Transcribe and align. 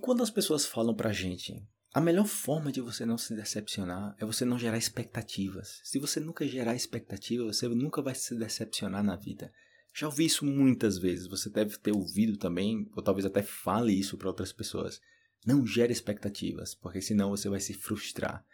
quando 0.00 0.22
as 0.22 0.30
pessoas 0.30 0.66
falam 0.66 0.94
pra 0.94 1.12
gente, 1.12 1.62
a 1.92 2.00
melhor 2.00 2.26
forma 2.26 2.70
de 2.72 2.80
você 2.80 3.04
não 3.04 3.18
se 3.18 3.34
decepcionar 3.34 4.14
é 4.18 4.24
você 4.24 4.44
não 4.44 4.58
gerar 4.58 4.78
expectativas. 4.78 5.80
Se 5.84 5.98
você 5.98 6.20
nunca 6.20 6.46
gerar 6.46 6.74
expectativas, 6.74 7.56
você 7.56 7.68
nunca 7.68 8.00
vai 8.00 8.14
se 8.14 8.34
decepcionar 8.36 9.02
na 9.02 9.16
vida. 9.16 9.52
Já 9.92 10.06
ouvi 10.06 10.24
isso 10.24 10.44
muitas 10.44 10.98
vezes, 10.98 11.26
você 11.26 11.50
deve 11.50 11.76
ter 11.78 11.92
ouvido 11.92 12.36
também, 12.36 12.88
ou 12.94 13.02
talvez 13.02 13.26
até 13.26 13.42
fale 13.42 13.92
isso 13.92 14.16
para 14.16 14.28
outras 14.28 14.52
pessoas. 14.52 15.00
Não 15.44 15.66
gere 15.66 15.92
expectativas, 15.92 16.74
porque 16.74 17.00
senão 17.00 17.30
você 17.30 17.48
vai 17.48 17.60
se 17.60 17.74
frustrar. 17.74 18.44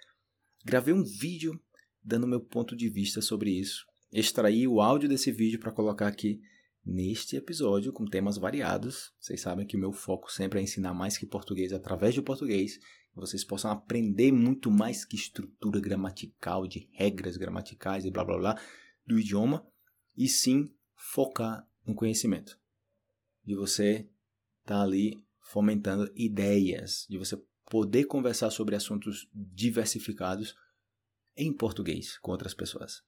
Gravei 0.65 0.95
um 0.95 1.05
vídeo 1.05 1.61
dando 2.03 2.27
meu 2.27 2.41
ponto 2.41 2.75
de 2.75 2.89
vista 2.89 3.21
sobre 3.21 3.51
isso. 3.51 3.85
Extraí 4.13 4.67
o 4.67 4.81
áudio 4.81 5.09
desse 5.09 5.31
vídeo 5.31 5.61
para 5.61 5.73
colocar 5.73 6.07
aqui 6.07 6.41
neste 6.87 7.37
episódio 7.37 7.93
com 7.93 8.07
temas 8.07 8.39
variados. 8.39 9.13
Vocês 9.19 9.41
sabem 9.41 9.67
que 9.67 9.77
o 9.77 9.81
meu 9.81 9.93
foco 9.93 10.31
sempre 10.31 10.61
é 10.61 10.63
ensinar 10.63 10.95
mais 10.95 11.19
que 11.19 11.27
português 11.27 11.73
através 11.73 12.15
do 12.15 12.23
português 12.23 12.79
vocês 13.17 13.43
possam 13.43 13.71
aprender 13.71 14.31
muito 14.31 14.71
mais 14.71 15.05
que 15.05 15.17
estrutura 15.17 15.81
gramatical, 15.81 16.67
de 16.67 16.87
regras 16.93 17.39
gramaticais 17.39 18.05
e 18.05 18.11
blá 18.11 18.23
blá 18.23 18.37
blá 18.37 18.61
do 19.07 19.19
idioma, 19.19 19.67
e 20.15 20.29
sim 20.29 20.71
focar 20.95 21.67
no 21.87 21.95
conhecimento. 21.95 22.61
De 23.43 23.55
você 23.55 24.09
estar 24.61 24.77
tá 24.77 24.83
ali 24.83 25.19
fomentando 25.41 26.13
ideias, 26.15 27.07
de 27.09 27.17
você 27.17 27.43
poder 27.71 28.05
conversar 28.05 28.51
sobre 28.51 28.77
assuntos 28.77 29.29
diversificados 29.33 30.55
em 31.37 31.53
português 31.53 32.19
com 32.19 32.33
outras 32.33 32.53
pessoas. 32.53 33.03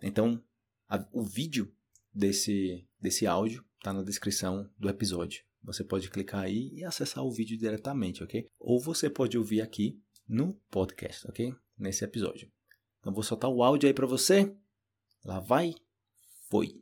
Então, 0.00 0.42
a, 0.88 1.04
o 1.12 1.24
vídeo 1.24 1.74
desse, 2.14 2.86
desse 3.02 3.26
áudio 3.26 3.64
está 3.78 3.92
na 3.92 4.02
descrição 4.02 4.70
do 4.78 4.88
episódio. 4.88 5.42
Você 5.64 5.82
pode 5.82 6.08
clicar 6.08 6.42
aí 6.42 6.70
e 6.72 6.84
acessar 6.84 7.24
o 7.24 7.30
vídeo 7.30 7.58
diretamente, 7.58 8.22
ok? 8.22 8.46
Ou 8.58 8.80
você 8.80 9.10
pode 9.10 9.36
ouvir 9.36 9.60
aqui 9.60 9.98
no 10.28 10.54
podcast, 10.70 11.28
ok? 11.28 11.52
Nesse 11.76 12.04
episódio. 12.04 12.48
Então 13.00 13.12
vou 13.12 13.22
soltar 13.22 13.50
o 13.50 13.62
áudio 13.62 13.88
aí 13.88 13.92
para 13.92 14.06
você. 14.06 14.52
Lá 15.24 15.40
vai, 15.40 15.74
foi. 16.48 16.80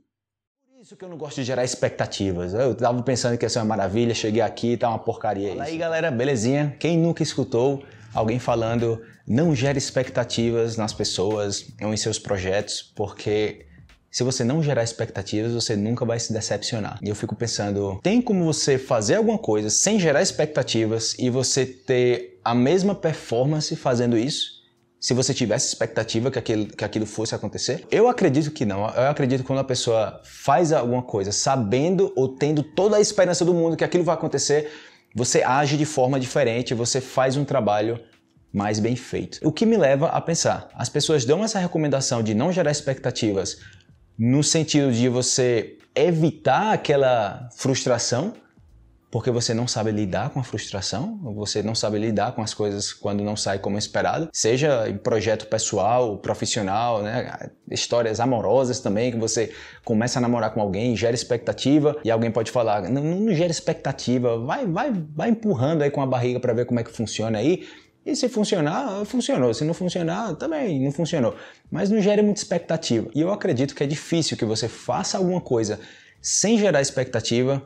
Por 0.67 0.83
isso 0.83 0.97
que 0.97 1.05
eu 1.05 1.09
não 1.09 1.19
gosto 1.19 1.37
de 1.37 1.45
gerar 1.45 1.65
expectativas. 1.65 2.55
Eu 2.55 2.75
tava 2.75 3.03
pensando 3.03 3.37
que 3.37 3.45
ia 3.45 3.51
ser 3.51 3.59
uma 3.59 3.67
maravilha, 3.67 4.15
cheguei 4.15 4.41
aqui 4.41 4.73
e 4.73 4.77
tá 4.77 4.89
uma 4.89 4.99
porcaria. 4.99 5.51
Fala 5.51 5.65
aí, 5.65 5.77
galera, 5.77 6.11
belezinha? 6.11 6.77
Quem 6.79 6.99
nunca 6.99 7.23
escutou 7.23 7.85
alguém 8.15 8.39
falando 8.39 9.03
não 9.27 9.55
gere 9.55 9.79
expectativas 9.79 10.77
nas 10.77 10.93
pessoas 10.93 11.71
ou 11.83 11.93
em 11.93 11.97
seus 11.97 12.19
projetos, 12.19 12.83
porque 12.83 13.67
se 14.11 14.25
você 14.25 14.43
não 14.43 14.63
gerar 14.63 14.83
expectativas, 14.83 15.53
você 15.53 15.77
nunca 15.77 16.05
vai 16.05 16.19
se 16.19 16.33
decepcionar. 16.33 16.99
E 17.01 17.09
eu 17.09 17.15
fico 17.15 17.37
pensando, 17.37 18.01
tem 18.03 18.21
como 18.21 18.45
você 18.45 18.77
fazer 18.77 19.15
alguma 19.15 19.39
coisa 19.39 19.71
sem 19.71 20.01
gerar 20.01 20.21
expectativas 20.21 21.15
e 21.19 21.31
você 21.31 21.65
ter 21.65 22.41
a 22.45 22.55
mesma 22.55 22.95
performance 22.95 23.75
fazendo 23.77 24.19
isso? 24.19 24.61
Se 24.99 25.15
você 25.15 25.33
tivesse 25.33 25.69
expectativa 25.69 26.31
que 26.31 26.39
aquilo, 26.39 26.67
que 26.67 26.85
aquilo 26.85 27.07
fosse 27.07 27.35
acontecer? 27.35 27.87
Eu 27.91 28.09
acredito 28.09 28.51
que 28.51 28.67
não. 28.67 28.87
Eu 28.91 29.09
acredito 29.09 29.41
que 29.41 29.47
quando 29.47 29.61
a 29.61 29.65
pessoa 29.65 30.21
faz 30.25 30.73
alguma 30.73 31.03
coisa 31.03 31.33
sabendo 31.33 32.13
ou 32.17 32.29
tendo 32.29 32.63
toda 32.63 32.97
a 32.97 33.01
esperança 33.01 33.45
do 33.45 33.55
mundo 33.55 33.77
que 33.77 33.85
aquilo 33.85 34.05
vai 34.05 34.15
acontecer, 34.15 34.71
você 35.15 35.43
age 35.43 35.77
de 35.79 35.87
forma 35.87 36.21
diferente, 36.21 36.75
você 36.75 37.01
faz 37.01 37.37
um 37.37 37.45
trabalho 37.45 37.99
mais 38.53 38.79
bem 38.81 38.97
feito. 38.97 39.39
O 39.43 39.53
que 39.53 39.65
me 39.65 39.77
leva 39.77 40.09
a 40.09 40.21
pensar, 40.21 40.69
as 40.75 40.89
pessoas 40.89 41.25
dão 41.25 41.43
essa 41.43 41.59
recomendação 41.59 42.23
de 42.23 42.35
não 42.35 42.53
gerar 42.53 42.73
expectativas 42.73 43.59
no 44.21 44.45
sentido 44.45 44.93
de 44.93 45.09
você 45.09 45.79
evitar 45.95 46.75
aquela 46.75 47.49
frustração, 47.57 48.35
porque 49.11 49.31
você 49.31 49.55
não 49.55 49.67
sabe 49.67 49.91
lidar 49.91 50.29
com 50.29 50.39
a 50.39 50.45
frustração, 50.45 51.19
você 51.35 51.63
não 51.63 51.75
sabe 51.75 51.99
lidar 51.99 52.33
com 52.33 52.43
as 52.43 52.53
coisas 52.53 52.93
quando 52.93 53.25
não 53.25 53.35
sai 53.35 53.59
como 53.59 53.79
esperado, 53.79 54.29
seja 54.31 54.87
em 54.91 54.99
projeto 54.99 55.47
pessoal, 55.47 56.19
profissional, 56.19 57.03
né? 57.03 57.51
histórias 57.71 58.21
amorosas 58.21 58.79
também, 58.79 59.11
que 59.11 59.17
você 59.17 59.55
começa 59.87 60.19
a 60.19 60.23
namorar 60.23 60.53
com 60.53 60.61
alguém, 60.61 60.95
gera 60.95 61.15
expectativa 61.15 61.97
e 62.05 62.11
alguém 62.11 62.31
pode 62.31 62.51
falar, 62.51 62.91
não, 62.91 63.03
não 63.03 63.35
gera 63.35 63.51
expectativa, 63.51 64.39
vai, 64.39 64.67
vai, 64.67 64.93
vai 65.17 65.31
empurrando 65.31 65.81
aí 65.81 65.91
com 65.91 66.03
a 66.03 66.07
barriga 66.07 66.39
para 66.39 66.53
ver 66.53 66.67
como 66.67 66.79
é 66.79 66.85
que 66.85 66.93
funciona 66.93 67.39
aí 67.39 67.67
e 68.05 68.17
se 68.17 68.29
funcionar, 68.29 69.05
funcionou. 69.05 69.53
Se 69.53 69.65
não 69.65 69.75
funcionar, 69.75 70.35
também 70.35 70.81
não 70.81 70.93
funcionou. 70.93 71.37
Mas 71.71 71.91
não 71.91 72.01
gere 72.01 72.23
muita 72.23 72.41
expectativa. 72.41 73.11
E 73.15 73.21
eu 73.21 73.31
acredito 73.31 73.75
que 73.75 73.83
é 73.83 73.87
difícil 73.87 74.37
que 74.37 74.45
você 74.45 74.69
faça 74.69 75.19
alguma 75.19 75.41
coisa 75.41 75.79
sem 76.21 76.59
gerar 76.59 76.81
expectativa 76.81 77.63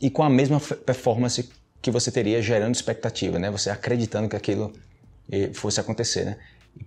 e 0.00 0.10
com 0.10 0.22
a 0.22 0.30
mesma 0.30 0.60
performance 0.60 1.48
que 1.80 1.90
você 1.90 2.10
teria 2.10 2.40
gerando 2.42 2.74
expectativa, 2.74 3.38
né? 3.38 3.50
Você 3.50 3.70
acreditando 3.70 4.28
que 4.28 4.36
aquilo 4.36 4.72
eh, 5.30 5.50
fosse 5.54 5.80
acontecer, 5.80 6.24
né? 6.24 6.36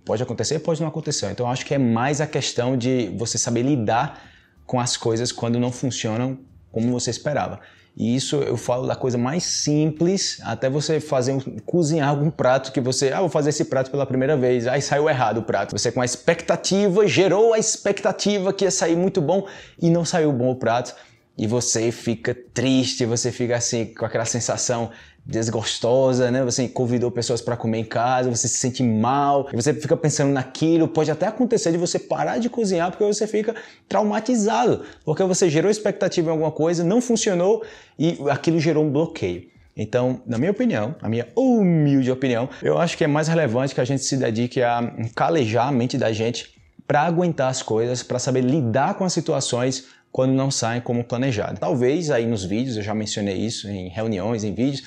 Pode 0.04 0.22
acontecer, 0.22 0.58
pode 0.60 0.80
não 0.80 0.88
acontecer. 0.88 1.30
Então 1.30 1.48
acho 1.48 1.64
que 1.64 1.74
é 1.74 1.78
mais 1.78 2.20
a 2.20 2.26
questão 2.26 2.76
de 2.76 3.08
você 3.16 3.38
saber 3.38 3.62
lidar 3.62 4.22
com 4.66 4.78
as 4.78 4.96
coisas 4.96 5.32
quando 5.32 5.58
não 5.58 5.72
funcionam 5.72 6.38
como 6.70 6.90
você 6.92 7.10
esperava. 7.10 7.60
E 7.98 8.14
isso 8.14 8.36
eu 8.36 8.56
falo 8.56 8.86
da 8.86 8.94
coisa 8.94 9.18
mais 9.18 9.42
simples, 9.42 10.38
até 10.44 10.70
você 10.70 11.00
fazer 11.00 11.32
um, 11.32 11.40
cozinhar 11.66 12.08
algum 12.08 12.30
prato 12.30 12.70
que 12.70 12.80
você, 12.80 13.12
ah, 13.12 13.18
vou 13.18 13.28
fazer 13.28 13.50
esse 13.50 13.64
prato 13.64 13.90
pela 13.90 14.06
primeira 14.06 14.36
vez, 14.36 14.68
aí 14.68 14.80
saiu 14.80 15.08
errado 15.08 15.38
o 15.38 15.42
prato. 15.42 15.76
Você 15.76 15.90
com 15.90 16.00
a 16.00 16.04
expectativa, 16.04 17.08
gerou 17.08 17.52
a 17.52 17.58
expectativa 17.58 18.52
que 18.52 18.64
ia 18.64 18.70
sair 18.70 18.94
muito 18.94 19.20
bom 19.20 19.48
e 19.82 19.90
não 19.90 20.04
saiu 20.04 20.32
bom 20.32 20.52
o 20.52 20.54
prato. 20.54 20.94
E 21.38 21.46
você 21.46 21.92
fica 21.92 22.36
triste, 22.52 23.06
você 23.06 23.30
fica 23.30 23.56
assim 23.56 23.86
com 23.86 24.04
aquela 24.04 24.24
sensação 24.24 24.90
desgostosa, 25.24 26.30
né? 26.30 26.42
Você 26.42 26.66
convidou 26.66 27.12
pessoas 27.12 27.40
para 27.40 27.56
comer 27.56 27.78
em 27.78 27.84
casa, 27.84 28.28
você 28.28 28.48
se 28.48 28.56
sente 28.56 28.82
mal, 28.82 29.48
você 29.52 29.72
fica 29.72 29.96
pensando 29.96 30.32
naquilo. 30.32 30.88
Pode 30.88 31.10
até 31.12 31.26
acontecer 31.26 31.70
de 31.70 31.78
você 31.78 31.98
parar 31.98 32.38
de 32.38 32.50
cozinhar 32.50 32.90
porque 32.90 33.04
você 33.04 33.26
fica 33.26 33.54
traumatizado, 33.88 34.82
porque 35.04 35.22
você 35.22 35.48
gerou 35.48 35.70
expectativa 35.70 36.28
em 36.28 36.32
alguma 36.32 36.50
coisa, 36.50 36.82
não 36.82 37.00
funcionou 37.00 37.62
e 37.96 38.18
aquilo 38.30 38.58
gerou 38.58 38.84
um 38.84 38.90
bloqueio. 38.90 39.46
Então, 39.76 40.20
na 40.26 40.38
minha 40.38 40.50
opinião, 40.50 40.96
a 41.00 41.08
minha 41.08 41.28
humilde 41.36 42.10
opinião, 42.10 42.48
eu 42.60 42.78
acho 42.78 42.98
que 42.98 43.04
é 43.04 43.06
mais 43.06 43.28
relevante 43.28 43.76
que 43.76 43.80
a 43.80 43.84
gente 43.84 44.02
se 44.02 44.16
dedique 44.16 44.60
a 44.60 44.92
calejar 45.14 45.68
a 45.68 45.72
mente 45.72 45.96
da 45.96 46.12
gente 46.12 46.58
para 46.84 47.02
aguentar 47.02 47.50
as 47.50 47.62
coisas, 47.62 48.02
para 48.02 48.18
saber 48.18 48.40
lidar 48.40 48.94
com 48.94 49.04
as 49.04 49.12
situações 49.12 49.84
quando 50.10 50.32
não 50.32 50.50
saem 50.50 50.80
como 50.80 51.04
planejado. 51.04 51.60
Talvez 51.60 52.10
aí 52.10 52.26
nos 52.26 52.44
vídeos, 52.44 52.76
eu 52.76 52.82
já 52.82 52.94
mencionei 52.94 53.36
isso 53.36 53.68
em 53.68 53.88
reuniões, 53.88 54.44
em 54.44 54.54
vídeos, 54.54 54.82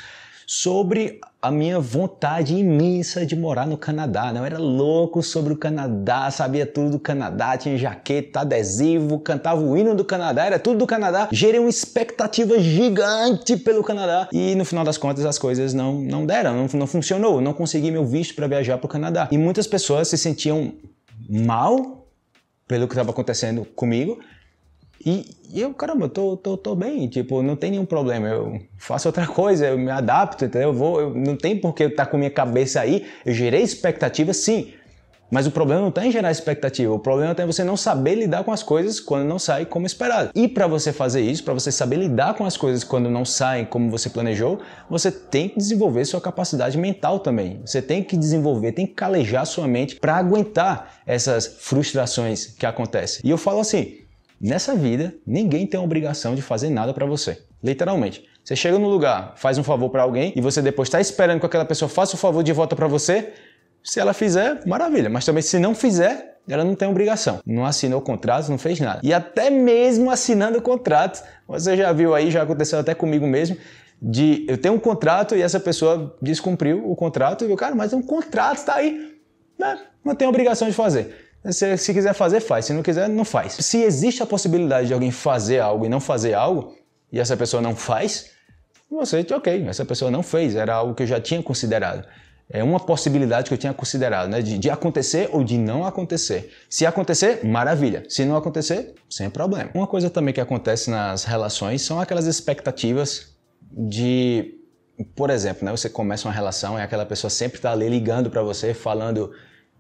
sobre 0.54 1.22
a 1.42 1.50
minha 1.50 1.80
vontade 1.80 2.54
imensa 2.54 3.26
de 3.26 3.38
morar 3.38 3.66
no 3.66 3.78
Canadá. 3.78 4.34
Né? 4.34 4.42
Eu 4.42 4.46
era 4.46 4.58
louco 4.60 5.24
sobre 5.24 5.54
o 5.54 5.56
Canadá, 5.56 6.30
sabia 6.30 6.66
tudo 6.66 6.92
do 6.92 7.00
Canadá, 7.00 7.58
tinha 7.58 7.78
jaqueta, 7.78 8.42
adesivo, 8.42 9.18
cantava 9.20 9.62
o 9.62 9.78
hino 9.78 9.96
do 9.96 10.04
Canadá, 10.04 10.46
era 10.46 10.60
tudo 10.60 10.80
do 10.80 10.86
Canadá. 10.86 11.30
Gerei 11.32 11.58
uma 11.58 11.70
expectativa 11.70 12.60
gigante 12.60 13.56
pelo 13.56 13.82
Canadá 13.82 14.28
e 14.30 14.54
no 14.56 14.66
final 14.66 14.84
das 14.84 14.98
contas 14.98 15.26
as 15.26 15.40
coisas 15.40 15.74
não, 15.74 16.02
não 16.02 16.26
deram, 16.26 16.54
não, 16.54 16.68
não 16.80 16.86
funcionou. 16.86 17.40
Não 17.40 17.54
consegui 17.54 17.90
meu 17.90 18.06
visto 18.06 18.36
para 18.36 18.46
viajar 18.46 18.78
para 18.78 18.88
o 18.88 18.90
Canadá. 18.90 19.30
E 19.32 19.38
muitas 19.38 19.68
pessoas 19.68 20.10
se 20.10 20.18
sentiam 20.18 20.74
mal 21.30 22.06
pelo 22.68 22.88
que 22.88 22.94
estava 22.94 23.12
acontecendo 23.12 23.64
comigo 23.74 24.20
e, 25.06 25.26
e, 25.54 25.62
eu, 25.62 25.74
caramba, 25.74 26.08
tô, 26.08 26.38
tô, 26.38 26.58
tô 26.58 26.76
bem, 26.76 27.08
tipo, 27.08 27.42
não 27.42 27.56
tem 27.56 27.72
nenhum 27.72 27.86
problema, 27.86 28.28
eu 28.28 28.60
faço 28.78 29.08
outra 29.08 29.28
coisa, 29.28 29.68
eu 29.68 29.78
me 29.78 29.92
adapto, 29.92 30.46
entendeu? 30.46 30.70
Eu 30.70 30.74
vou, 30.74 31.02
eu, 31.02 31.14
não 31.16 31.36
tem 31.36 31.58
por 31.58 31.74
que 31.74 31.84
estar 31.84 32.06
tá 32.06 32.12
com 32.12 32.18
minha 32.18 32.32
cabeça 32.32 32.82
aí, 32.82 33.06
eu 33.26 33.34
gerei 33.34 33.62
expectativa, 33.62 34.34
sim, 34.34 34.74
mas 35.32 35.48
o 35.48 35.52
problema 35.52 35.82
não 35.82 35.88
está 35.88 36.06
em 36.06 36.12
gerar 36.12 36.30
expectativa, 36.30 36.94
o 36.94 37.00
problema 37.00 37.32
está 37.32 37.44
em 37.44 37.48
você 37.48 37.64
não 37.64 37.78
saber 37.78 38.16
lidar 38.16 38.44
com 38.44 38.52
as 38.52 38.62
coisas 38.62 39.00
quando 39.00 39.26
não 39.26 39.40
sai 39.40 39.66
como 39.66 39.86
esperado. 39.86 40.30
E 40.36 40.46
para 40.46 40.68
você 40.68 40.92
fazer 40.92 41.22
isso, 41.22 41.42
para 41.46 41.54
você 41.54 41.72
saber 41.72 41.96
lidar 41.96 42.34
com 42.34 42.44
as 42.44 42.58
coisas 42.58 42.84
quando 42.84 43.10
não 43.10 43.24
saem 43.24 43.64
como 43.64 43.90
você 43.90 44.10
planejou, 44.10 44.60
você 44.90 45.10
tem 45.10 45.48
que 45.48 45.58
desenvolver 45.58 46.04
sua 46.04 46.20
capacidade 46.20 46.78
mental 46.78 47.20
também. 47.20 47.62
Você 47.66 47.82
tem 47.82 48.04
que 48.04 48.18
desenvolver, 48.18 48.74
tem 48.74 48.86
que 48.86 48.94
calejar 48.94 49.46
sua 49.46 49.70
mente 49.70 49.96
para 49.96 50.18
aguentar 50.18 51.02
essas 51.06 51.48
frustrações 51.48 52.48
que 52.48 52.66
acontecem. 52.66 53.22
E 53.24 53.30
eu 53.30 53.38
falo 53.38 53.62
assim, 53.62 54.01
Nessa 54.42 54.74
vida, 54.74 55.14
ninguém 55.26 55.68
tem 55.68 55.80
a 55.80 55.84
obrigação 55.84 56.34
de 56.34 56.42
fazer 56.42 56.72
nada 56.72 56.96
para 56.96 57.06
você. 57.06 57.44
Literalmente. 57.64 58.26
Você 58.44 58.56
chega 58.56 58.80
no 58.80 58.90
lugar, 58.90 59.34
faz 59.36 59.60
um 59.60 59.64
favor 59.64 59.90
para 59.92 60.02
alguém 60.02 60.34
e 60.36 60.42
você 60.42 60.64
depois 60.64 60.88
está 60.88 61.00
esperando 61.00 61.40
que 61.40 61.46
aquela 61.46 61.64
pessoa 61.64 61.88
faça 61.88 62.16
o 62.16 62.18
favor 62.18 62.44
de 62.44 62.52
volta 62.52 62.76
para 62.76 62.88
você. 62.88 63.34
Se 63.84 64.00
ela 64.00 64.14
fizer, 64.14 64.66
maravilha. 64.66 65.12
Mas 65.12 65.26
também 65.26 65.44
se 65.44 65.60
não 65.60 65.76
fizer, 65.76 66.40
ela 66.50 66.64
não 66.64 66.74
tem 66.74 66.88
obrigação. 66.88 67.40
Não 67.46 67.64
assinou 67.66 68.00
o 68.00 68.04
contrato, 68.04 68.50
não 68.50 68.58
fez 68.58 68.80
nada. 68.80 69.00
E 69.04 69.14
até 69.14 69.52
mesmo 69.52 70.10
assinando 70.10 70.58
o 70.58 70.62
contrato, 70.62 71.24
você 71.48 71.78
já 71.78 71.94
viu 71.94 72.16
aí, 72.16 72.32
já 72.32 72.42
aconteceu 72.42 72.80
até 72.80 72.96
comigo 72.96 73.28
mesmo, 73.28 73.58
de 74.02 74.44
eu 74.50 74.58
tenho 74.58 74.74
um 74.74 74.80
contrato 74.80 75.36
e 75.36 75.42
essa 75.44 75.60
pessoa 75.60 76.18
descumpriu 76.20 76.90
o 76.90 76.96
contrato 76.96 77.46
e 77.46 77.52
eu, 77.52 77.56
cara, 77.56 77.76
mas 77.76 77.94
é 77.94 77.96
um 77.96 78.02
contrato, 78.02 78.58
está 78.58 78.74
aí. 78.74 79.14
Né? 79.60 79.80
Não 80.04 80.16
tem 80.16 80.28
obrigação 80.28 80.68
de 80.68 80.74
fazer. 80.74 81.31
Se, 81.50 81.78
se 81.78 81.94
quiser 81.94 82.14
fazer, 82.14 82.40
faz. 82.40 82.66
Se 82.66 82.74
não 82.74 82.84
quiser, 82.84 83.10
não 83.10 83.26
faz. 83.26 83.54
Se 83.54 83.82
existe 83.82 84.22
a 84.22 84.26
possibilidade 84.26 84.88
de 84.88 84.94
alguém 84.94 85.12
fazer 85.12 85.60
algo 85.60 85.86
e 85.86 85.90
não 85.90 86.00
fazer 86.00 86.34
algo, 86.34 86.76
e 87.12 87.20
essa 87.20 87.36
pessoa 87.36 87.62
não 87.62 87.76
faz, 87.76 88.32
você, 88.90 89.26
ok, 89.34 89.66
essa 89.68 89.86
pessoa 89.86 90.12
não 90.12 90.22
fez, 90.22 90.56
era 90.56 90.76
algo 90.76 90.94
que 90.94 91.04
eu 91.04 91.08
já 91.08 91.20
tinha 91.20 91.42
considerado. 91.42 92.06
É 92.50 92.62
uma 92.62 92.80
possibilidade 92.80 93.48
que 93.48 93.54
eu 93.54 93.58
tinha 93.58 93.74
considerado, 93.74 94.30
né? 94.30 94.42
De, 94.42 94.58
de 94.58 94.70
acontecer 94.70 95.30
ou 95.32 95.42
de 95.44 95.58
não 95.58 95.86
acontecer. 95.86 96.52
Se 96.70 96.86
acontecer, 96.86 97.46
maravilha. 97.46 98.04
Se 98.10 98.26
não 98.26 98.36
acontecer, 98.36 98.94
sem 99.10 99.30
problema. 99.30 99.72
Uma 99.74 99.88
coisa 99.88 100.10
também 100.10 100.34
que 100.34 100.42
acontece 100.42 100.90
nas 100.90 101.24
relações 101.24 101.82
são 101.82 102.02
aquelas 102.02 102.26
expectativas 102.26 103.34
de, 103.72 104.56
por 105.16 105.30
exemplo, 105.30 105.64
né? 105.64 105.72
Você 105.72 105.90
começa 105.90 106.28
uma 106.28 106.34
relação 106.34 106.78
e 106.78 106.82
aquela 106.82 107.06
pessoa 107.06 107.30
sempre 107.30 107.58
está 107.58 107.72
ali 107.72 107.88
ligando 107.88 108.30
para 108.30 108.44
você, 108.44 108.74
falando 108.74 109.32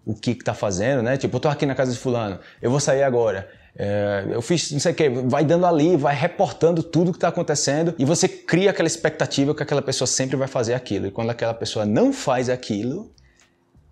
o 0.05 0.13
que 0.13 0.31
está 0.31 0.53
fazendo, 0.53 1.01
né? 1.01 1.17
Tipo, 1.17 1.37
eu 1.37 1.39
tô 1.39 1.47
aqui 1.47 1.65
na 1.65 1.75
casa 1.75 1.91
de 1.91 1.97
fulano, 1.97 2.39
eu 2.61 2.71
vou 2.71 2.79
sair 2.79 3.03
agora. 3.03 3.49
É, 3.75 4.25
eu 4.29 4.41
fiz 4.41 4.71
não 4.71 4.79
sei 4.79 4.91
o 4.91 4.95
que, 4.95 5.09
vai 5.09 5.45
dando 5.45 5.65
ali, 5.65 5.95
vai 5.95 6.13
reportando 6.13 6.83
tudo 6.83 7.11
que 7.11 7.17
está 7.17 7.29
acontecendo 7.29 7.95
e 7.97 8.03
você 8.03 8.27
cria 8.27 8.69
aquela 8.69 8.87
expectativa 8.87 9.55
que 9.55 9.63
aquela 9.63 9.81
pessoa 9.81 10.07
sempre 10.07 10.35
vai 10.35 10.47
fazer 10.47 10.73
aquilo. 10.73 11.07
E 11.07 11.11
quando 11.11 11.29
aquela 11.29 11.53
pessoa 11.53 11.85
não 11.85 12.11
faz 12.11 12.49
aquilo, 12.49 13.11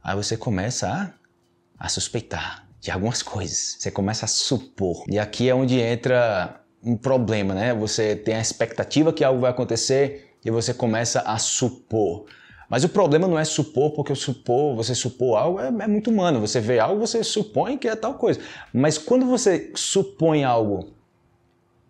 aí 0.04 0.16
você 0.16 0.36
começa 0.36 1.14
a, 1.80 1.86
a 1.86 1.90
suspeitar 1.90 2.68
de 2.82 2.92
algumas 2.92 3.22
coisas. 3.22 3.78
Você 3.80 3.92
começa 3.92 4.26
a 4.26 4.28
supor. 4.28 5.06
E 5.08 5.18
aqui 5.18 5.50
é 5.50 5.56
onde 5.56 5.80
entra 5.80 6.62
um 6.84 6.96
problema, 6.96 7.54
né? 7.54 7.74
Você 7.74 8.16
tem 8.16 8.36
a 8.36 8.42
expectativa 8.42 9.14
que 9.14 9.24
algo 9.24 9.42
vai 9.42 9.52
acontecer 9.52 10.34
e 10.44 10.52
você 10.52 10.74
começa 10.74 11.22
a 11.22 11.38
supor. 11.38 12.26
Mas 12.70 12.84
o 12.84 12.90
problema 12.90 13.28
não 13.28 13.40
é 13.40 13.44
supor, 13.44 13.92
porque 13.92 14.14
supor, 14.14 14.76
você 14.76 14.94
supor 14.94 15.38
algo 15.38 15.60
é, 15.60 15.68
é, 15.68 15.88
muito 15.88 16.12
humano. 16.12 16.40
Você 16.40 16.60
vê 16.60 16.80
algo, 16.80 17.06
você 17.06 17.24
supõe 17.24 17.78
que 17.78 17.88
é 17.88 17.96
tal 17.96 18.14
coisa. 18.14 18.40
Mas 18.72 18.98
quando 18.98 19.26
você 19.26 19.72
supõe 19.76 20.44
algo 20.44 20.92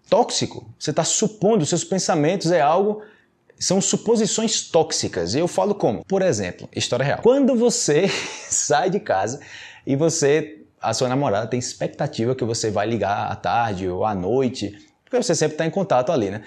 tóxico, 0.09 0.65
você 0.79 0.91
está 0.91 1.03
supondo, 1.03 1.65
seus 1.65 1.83
pensamentos 1.83 2.51
é 2.51 2.61
algo 2.61 3.01
são 3.59 3.81
suposições 3.81 4.61
tóxicas. 4.69 5.35
E 5.35 5.39
eu 5.39 5.47
falo 5.47 5.75
como? 5.75 6.05
Por 6.05 6.21
exemplo, 6.21 6.69
história 6.73 7.03
real. 7.05 7.19
Quando 7.21 7.55
você 7.55 8.07
sai 8.49 8.89
de 8.89 8.99
casa 8.99 9.41
e 9.85 9.95
você, 9.95 10.63
a 10.81 10.93
sua 10.93 11.09
namorada 11.09 11.45
tem 11.45 11.59
expectativa 11.59 12.33
que 12.33 12.45
você 12.45 12.71
vai 12.71 12.87
ligar 12.87 13.29
à 13.29 13.35
tarde 13.35 13.89
ou 13.89 14.05
à 14.05 14.15
noite, 14.15 14.77
porque 15.03 15.21
você 15.21 15.35
sempre 15.35 15.55
está 15.55 15.65
em 15.65 15.69
contato 15.69 16.11
ali, 16.11 16.29
né? 16.29 16.43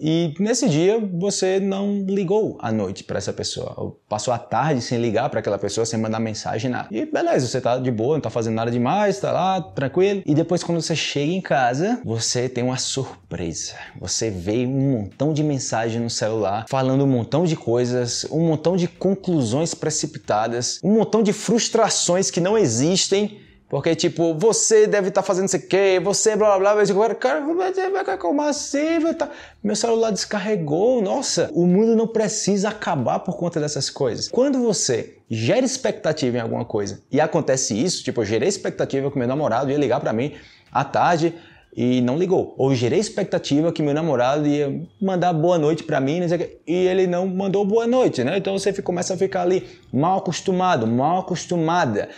E 0.00 0.32
nesse 0.40 0.66
dia 0.66 0.98
você 0.98 1.60
não 1.60 2.04
ligou 2.08 2.56
à 2.58 2.72
noite 2.72 3.04
para 3.04 3.18
essa 3.18 3.34
pessoa, 3.34 3.94
passou 4.08 4.32
a 4.32 4.38
tarde 4.38 4.80
sem 4.80 4.98
ligar 4.98 5.28
para 5.28 5.40
aquela 5.40 5.58
pessoa, 5.58 5.84
sem 5.84 6.00
mandar 6.00 6.18
mensagem 6.18 6.70
nada. 6.70 6.88
E 6.90 7.04
beleza, 7.04 7.46
você 7.46 7.60
tá 7.60 7.78
de 7.78 7.90
boa, 7.90 8.14
não 8.14 8.20
tá 8.20 8.30
fazendo 8.30 8.54
nada 8.54 8.70
demais, 8.70 9.20
tá 9.20 9.30
lá 9.30 9.60
tranquilo. 9.60 10.22
E 10.24 10.34
depois 10.34 10.64
quando 10.64 10.80
você 10.80 10.96
chega 10.96 11.30
em 11.30 11.40
casa, 11.40 12.00
você 12.02 12.48
tem 12.48 12.64
uma 12.64 12.78
surpresa. 12.78 13.74
Você 14.00 14.30
vê 14.30 14.66
um 14.66 14.92
montão 14.92 15.34
de 15.34 15.44
mensagem 15.44 16.00
no 16.00 16.08
celular 16.08 16.64
falando 16.66 17.04
um 17.04 17.08
montão 17.08 17.44
de 17.44 17.54
coisas, 17.54 18.26
um 18.30 18.40
montão 18.46 18.76
de 18.76 18.88
conclusões 18.88 19.74
precipitadas, 19.74 20.80
um 20.82 20.94
montão 20.94 21.22
de 21.22 21.34
frustrações 21.34 22.30
que 22.30 22.40
não 22.40 22.56
existem 22.56 23.38
porque, 23.70 23.94
tipo, 23.94 24.34
você 24.34 24.88
deve 24.88 25.10
estar 25.10 25.22
tá 25.22 25.26
fazendo 25.26 25.46
isso 25.46 25.54
aqui, 25.54 26.00
você 26.02 26.34
blá 26.34 26.58
blá 26.58 26.74
blá. 26.74 26.82
Eu 26.82 27.14
cara, 27.14 28.18
como 28.18 28.42
assim? 28.42 29.00
Tá... 29.16 29.30
Meu 29.62 29.76
celular 29.76 30.10
descarregou. 30.10 31.00
Nossa, 31.00 31.48
o 31.54 31.64
mundo 31.64 31.94
não 31.94 32.08
precisa 32.08 32.70
acabar 32.70 33.20
por 33.20 33.36
conta 33.36 33.60
dessas 33.60 33.88
coisas. 33.88 34.26
Quando 34.26 34.58
você 34.58 35.18
gera 35.30 35.64
expectativa 35.64 36.36
em 36.36 36.40
alguma 36.40 36.64
coisa 36.64 37.00
e 37.12 37.20
acontece 37.20 37.80
isso, 37.80 38.02
tipo, 38.02 38.22
eu 38.22 38.24
gerei 38.24 38.48
expectativa 38.48 39.08
que 39.08 39.16
meu 39.16 39.28
namorado 39.28 39.70
ia 39.70 39.78
ligar 39.78 40.00
para 40.00 40.12
mim 40.12 40.34
à 40.72 40.82
tarde 40.82 41.32
e 41.72 42.00
não 42.00 42.18
ligou. 42.18 42.56
Ou 42.58 42.74
gerei 42.74 42.98
expectativa 42.98 43.70
que 43.70 43.84
meu 43.84 43.94
namorado 43.94 44.48
ia 44.48 44.82
mandar 45.00 45.32
boa 45.32 45.56
noite 45.56 45.84
para 45.84 46.00
mim 46.00 46.20
e 46.66 46.74
ele 46.74 47.06
não 47.06 47.24
mandou 47.24 47.64
boa 47.64 47.86
noite, 47.86 48.24
né? 48.24 48.36
Então 48.36 48.58
você 48.58 48.72
começa 48.82 49.14
a 49.14 49.16
ficar 49.16 49.42
ali 49.42 49.64
mal 49.92 50.18
acostumado, 50.18 50.88
mal 50.88 51.20
acostumada. 51.20 52.08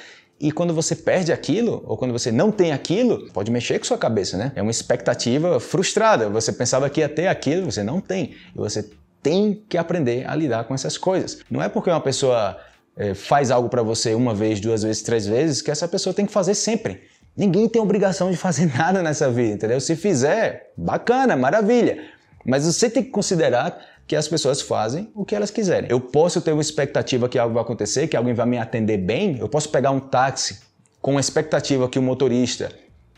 E 0.42 0.50
quando 0.50 0.74
você 0.74 0.96
perde 0.96 1.32
aquilo, 1.32 1.84
ou 1.86 1.96
quando 1.96 2.10
você 2.10 2.32
não 2.32 2.50
tem 2.50 2.72
aquilo, 2.72 3.30
pode 3.32 3.48
mexer 3.48 3.78
com 3.78 3.84
sua 3.84 3.96
cabeça, 3.96 4.36
né? 4.36 4.50
É 4.56 4.60
uma 4.60 4.72
expectativa 4.72 5.60
frustrada. 5.60 6.28
Você 6.28 6.52
pensava 6.52 6.90
que 6.90 6.98
ia 6.98 7.08
ter 7.08 7.28
aquilo, 7.28 7.70
você 7.70 7.84
não 7.84 8.00
tem. 8.00 8.34
E 8.52 8.58
você 8.58 8.90
tem 9.22 9.62
que 9.68 9.78
aprender 9.78 10.28
a 10.28 10.34
lidar 10.34 10.64
com 10.64 10.74
essas 10.74 10.98
coisas. 10.98 11.38
Não 11.48 11.62
é 11.62 11.68
porque 11.68 11.88
uma 11.88 12.00
pessoa 12.00 12.58
é, 12.96 13.14
faz 13.14 13.52
algo 13.52 13.68
para 13.68 13.84
você 13.84 14.14
uma 14.14 14.34
vez, 14.34 14.58
duas 14.58 14.82
vezes, 14.82 15.00
três 15.02 15.26
vezes, 15.28 15.62
que 15.62 15.70
essa 15.70 15.86
pessoa 15.86 16.12
tem 16.12 16.26
que 16.26 16.32
fazer 16.32 16.56
sempre. 16.56 17.02
Ninguém 17.36 17.68
tem 17.68 17.80
obrigação 17.80 18.28
de 18.28 18.36
fazer 18.36 18.66
nada 18.76 19.00
nessa 19.00 19.30
vida, 19.30 19.54
entendeu? 19.54 19.80
Se 19.80 19.94
fizer, 19.94 20.72
bacana, 20.76 21.36
maravilha. 21.36 22.02
Mas 22.44 22.66
você 22.66 22.90
tem 22.90 23.04
que 23.04 23.10
considerar 23.10 23.78
que 24.06 24.16
as 24.16 24.28
pessoas 24.28 24.60
fazem 24.60 25.10
o 25.14 25.24
que 25.24 25.34
elas 25.34 25.50
quiserem. 25.50 25.88
Eu 25.90 26.00
posso 26.00 26.40
ter 26.40 26.52
uma 26.52 26.62
expectativa 26.62 27.28
que 27.28 27.38
algo 27.38 27.54
vai 27.54 27.62
acontecer, 27.62 28.08
que 28.08 28.16
alguém 28.16 28.34
vai 28.34 28.46
me 28.46 28.58
atender 28.58 28.98
bem, 28.98 29.38
eu 29.38 29.48
posso 29.48 29.68
pegar 29.68 29.90
um 29.90 30.00
táxi 30.00 30.60
com 31.00 31.16
a 31.16 31.20
expectativa 31.20 31.88
que 31.88 31.98
o 31.98 32.02
motorista 32.02 32.70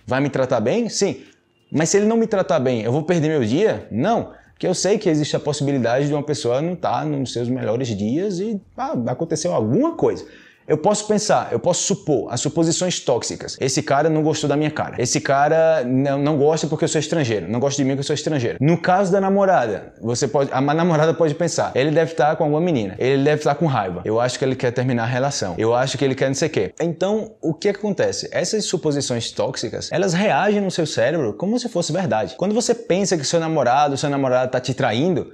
vai 0.06 0.20
me 0.20 0.30
tratar 0.30 0.60
bem? 0.60 0.88
Sim. 0.88 1.22
Mas 1.70 1.90
se 1.90 1.96
ele 1.96 2.06
não 2.06 2.16
me 2.16 2.26
tratar 2.26 2.58
bem, 2.60 2.82
eu 2.82 2.92
vou 2.92 3.02
perder 3.02 3.28
meu 3.28 3.44
dia? 3.44 3.88
Não. 3.90 4.32
Porque 4.52 4.66
eu 4.66 4.74
sei 4.74 4.98
que 4.98 5.08
existe 5.08 5.34
a 5.34 5.40
possibilidade 5.40 6.06
de 6.06 6.14
uma 6.14 6.22
pessoa 6.22 6.62
não 6.62 6.74
estar 6.74 7.00
tá 7.00 7.04
nos 7.04 7.32
seus 7.32 7.48
melhores 7.48 7.88
dias 7.88 8.38
e 8.38 8.60
ah, 8.76 8.94
aconteceu 9.08 9.52
alguma 9.52 9.96
coisa. 9.96 10.24
Eu 10.66 10.78
posso 10.78 11.06
pensar, 11.06 11.48
eu 11.52 11.58
posso 11.60 11.82
supor 11.82 12.32
as 12.32 12.40
suposições 12.40 12.98
tóxicas. 12.98 13.56
Esse 13.60 13.82
cara 13.82 14.08
não 14.08 14.22
gostou 14.22 14.48
da 14.48 14.56
minha 14.56 14.70
cara. 14.70 14.94
Esse 14.98 15.20
cara 15.20 15.84
não, 15.84 16.18
não 16.18 16.38
gosta 16.38 16.66
porque 16.66 16.84
eu 16.84 16.88
sou 16.88 16.98
estrangeiro. 16.98 17.50
Não 17.50 17.60
gosta 17.60 17.82
de 17.82 17.84
mim 17.84 17.90
porque 17.90 18.00
eu 18.00 18.04
sou 18.04 18.14
estrangeiro. 18.14 18.56
No 18.60 18.78
caso 18.78 19.12
da 19.12 19.20
namorada, 19.20 19.92
você 20.00 20.26
pode, 20.26 20.50
a 20.52 20.60
namorada 20.60 21.12
pode 21.12 21.34
pensar, 21.34 21.72
ele 21.74 21.90
deve 21.90 22.12
estar 22.12 22.34
com 22.36 22.44
alguma 22.44 22.62
menina. 22.62 22.94
Ele 22.98 23.22
deve 23.22 23.40
estar 23.40 23.54
com 23.56 23.66
raiva. 23.66 24.00
Eu 24.06 24.18
acho 24.18 24.38
que 24.38 24.44
ele 24.44 24.56
quer 24.56 24.70
terminar 24.70 25.02
a 25.02 25.06
relação. 25.06 25.54
Eu 25.58 25.74
acho 25.74 25.98
que 25.98 26.04
ele 26.04 26.14
quer 26.14 26.28
não 26.28 26.34
sei 26.34 26.48
o 26.48 26.50
quê. 26.50 26.74
Então, 26.80 27.32
o 27.42 27.52
que 27.52 27.68
acontece? 27.68 28.28
Essas 28.32 28.64
suposições 28.64 29.30
tóxicas, 29.30 29.92
elas 29.92 30.14
reagem 30.14 30.62
no 30.62 30.70
seu 30.70 30.86
cérebro 30.86 31.34
como 31.34 31.58
se 31.58 31.68
fosse 31.68 31.92
verdade. 31.92 32.36
Quando 32.36 32.54
você 32.54 32.74
pensa 32.74 33.18
que 33.18 33.24
seu 33.24 33.38
namorado, 33.38 33.98
seu 33.98 34.08
namorado 34.08 34.46
está 34.46 34.60
te 34.60 34.72
traindo, 34.72 35.30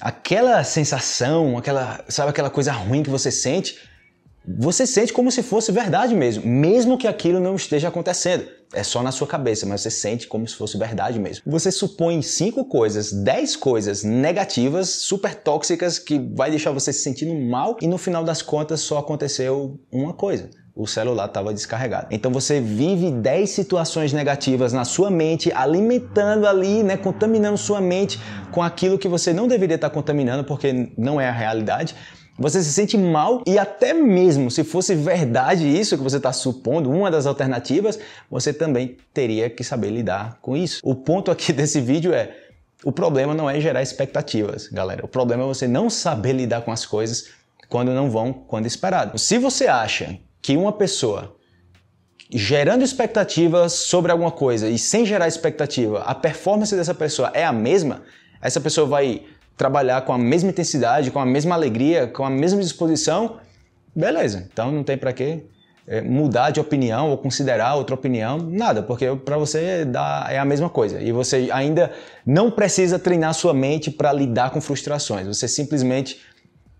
aquela 0.00 0.62
sensação, 0.62 1.58
aquela, 1.58 2.04
sabe 2.08 2.30
aquela 2.30 2.50
coisa 2.50 2.72
ruim 2.72 3.02
que 3.02 3.10
você 3.10 3.30
sente, 3.32 3.89
você 4.58 4.86
sente 4.86 5.12
como 5.12 5.30
se 5.30 5.42
fosse 5.42 5.70
verdade 5.70 6.14
mesmo, 6.14 6.46
mesmo 6.46 6.98
que 6.98 7.06
aquilo 7.06 7.40
não 7.40 7.54
esteja 7.54 7.88
acontecendo. 7.88 8.44
É 8.72 8.84
só 8.84 9.02
na 9.02 9.10
sua 9.10 9.26
cabeça, 9.26 9.66
mas 9.66 9.80
você 9.80 9.90
sente 9.90 10.28
como 10.28 10.46
se 10.46 10.54
fosse 10.54 10.78
verdade 10.78 11.18
mesmo. 11.18 11.42
Você 11.46 11.72
supõe 11.72 12.22
cinco 12.22 12.64
coisas, 12.64 13.12
dez 13.12 13.56
coisas 13.56 14.04
negativas, 14.04 14.88
super 14.88 15.34
tóxicas, 15.34 15.98
que 15.98 16.18
vai 16.18 16.50
deixar 16.50 16.70
você 16.70 16.92
se 16.92 17.00
sentindo 17.02 17.34
mal 17.34 17.76
e 17.80 17.88
no 17.88 17.98
final 17.98 18.22
das 18.22 18.42
contas 18.42 18.80
só 18.80 18.98
aconteceu 18.98 19.80
uma 19.90 20.12
coisa. 20.12 20.48
O 20.74 20.86
celular 20.86 21.26
estava 21.26 21.52
descarregado. 21.52 22.06
Então 22.12 22.30
você 22.30 22.60
vive 22.60 23.10
10 23.10 23.50
situações 23.50 24.12
negativas 24.12 24.72
na 24.72 24.84
sua 24.84 25.10
mente, 25.10 25.52
alimentando 25.52 26.46
ali, 26.46 26.84
né, 26.84 26.96
contaminando 26.96 27.58
sua 27.58 27.80
mente 27.80 28.20
com 28.52 28.62
aquilo 28.62 28.96
que 28.96 29.08
você 29.08 29.32
não 29.32 29.48
deveria 29.48 29.74
estar 29.74 29.90
contaminando, 29.90 30.44
porque 30.44 30.92
não 30.96 31.20
é 31.20 31.28
a 31.28 31.32
realidade 31.32 31.94
você 32.40 32.62
se 32.62 32.72
sente 32.72 32.96
mal 32.96 33.42
e 33.46 33.58
até 33.58 33.92
mesmo 33.92 34.50
se 34.50 34.64
fosse 34.64 34.94
verdade 34.94 35.68
isso 35.68 35.98
que 35.98 36.02
você 36.02 36.16
está 36.16 36.32
supondo, 36.32 36.90
uma 36.90 37.10
das 37.10 37.26
alternativas, 37.26 37.98
você 38.30 38.50
também 38.50 38.96
teria 39.12 39.50
que 39.50 39.62
saber 39.62 39.90
lidar 39.90 40.38
com 40.40 40.56
isso. 40.56 40.80
O 40.82 40.94
ponto 40.94 41.30
aqui 41.30 41.52
desse 41.52 41.82
vídeo 41.82 42.14
é 42.14 42.34
o 42.82 42.90
problema 42.90 43.34
não 43.34 43.50
é 43.50 43.60
gerar 43.60 43.82
expectativas, 43.82 44.68
galera. 44.68 45.04
O 45.04 45.08
problema 45.08 45.42
é 45.42 45.46
você 45.46 45.68
não 45.68 45.90
saber 45.90 46.32
lidar 46.32 46.62
com 46.62 46.72
as 46.72 46.86
coisas 46.86 47.28
quando 47.68 47.92
não 47.92 48.10
vão 48.10 48.32
quando 48.32 48.64
esperado. 48.64 49.18
Se 49.18 49.36
você 49.36 49.66
acha 49.66 50.18
que 50.40 50.56
uma 50.56 50.72
pessoa 50.72 51.36
gerando 52.32 52.82
expectativas 52.82 53.74
sobre 53.74 54.10
alguma 54.12 54.30
coisa 54.30 54.66
e 54.66 54.78
sem 54.78 55.04
gerar 55.04 55.28
expectativa, 55.28 56.00
a 56.04 56.14
performance 56.14 56.74
dessa 56.74 56.94
pessoa 56.94 57.30
é 57.34 57.44
a 57.44 57.52
mesma, 57.52 58.02
essa 58.40 58.62
pessoa 58.62 58.86
vai 58.86 59.26
trabalhar 59.60 60.00
com 60.06 60.12
a 60.14 60.16
mesma 60.16 60.48
intensidade, 60.48 61.10
com 61.10 61.20
a 61.20 61.26
mesma 61.26 61.54
alegria, 61.54 62.06
com 62.06 62.24
a 62.24 62.30
mesma 62.30 62.62
disposição, 62.62 63.36
beleza. 63.94 64.48
Então 64.50 64.72
não 64.72 64.82
tem 64.82 64.96
para 64.96 65.12
que 65.12 65.44
é, 65.86 66.00
mudar 66.00 66.48
de 66.48 66.58
opinião 66.58 67.10
ou 67.10 67.18
considerar 67.18 67.74
outra 67.74 67.94
opinião, 67.94 68.38
nada, 68.38 68.82
porque 68.82 69.14
para 69.16 69.36
você 69.36 69.84
dá, 69.84 70.26
é 70.30 70.38
a 70.38 70.46
mesma 70.46 70.70
coisa. 70.70 70.98
E 71.02 71.12
você 71.12 71.50
ainda 71.52 71.92
não 72.24 72.50
precisa 72.50 72.98
treinar 72.98 73.34
sua 73.34 73.52
mente 73.52 73.90
para 73.90 74.10
lidar 74.14 74.48
com 74.48 74.62
frustrações. 74.62 75.26
Você 75.26 75.46
simplesmente 75.46 76.22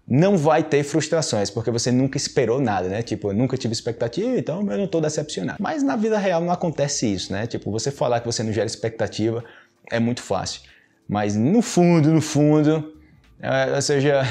não 0.09 0.39
vai 0.39 0.63
ter 0.63 0.83
frustrações, 0.83 1.51
porque 1.51 1.71
você 1.71 1.93
nunca 1.93 2.17
esperou 2.17 2.63
nada, 2.63 2.89
né? 2.89 3.03
Tipo, 3.03 3.29
eu 3.29 3.35
nunca 3.35 3.59
tive 3.59 3.75
expectativa, 3.75 4.39
então 4.39 4.61
eu 4.61 4.79
não 4.79 4.85
estou 4.87 5.03
decepcionado. 5.03 5.59
Mas 5.61 5.83
na 5.83 5.97
vida 5.97 6.17
real 6.17 6.41
não 6.41 6.51
acontece 6.51 7.13
isso, 7.13 7.31
né? 7.31 7.47
Tipo, 7.47 7.71
você 7.71 7.91
falar 7.91 8.21
que 8.21 8.27
você 8.27 8.43
não 8.43 8.55
gera 8.55 8.67
expectativa 8.67 9.45
é 9.93 10.01
muito 10.01 10.23
fácil. 10.23 10.63
Mas 11.11 11.35
no 11.35 11.61
fundo, 11.61 12.12
no 12.12 12.21
fundo, 12.21 12.95
é, 13.43 13.75
ou 13.75 13.83
seja, 13.83 14.23